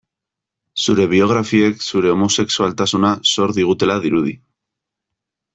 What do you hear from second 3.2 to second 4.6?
zor digutela dirudi.